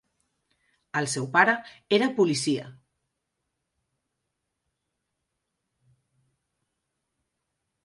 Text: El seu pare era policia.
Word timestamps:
El 1.01 1.07
seu 1.15 1.27
pare 1.35 1.53
era 1.97 2.07
policia. 2.21 2.65